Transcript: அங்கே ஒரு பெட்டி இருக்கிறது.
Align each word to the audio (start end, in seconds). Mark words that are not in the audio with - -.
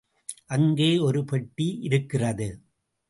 அங்கே 0.47 0.97
ஒரு 0.97 1.23
பெட்டி 1.25 1.67
இருக்கிறது. 1.81 2.49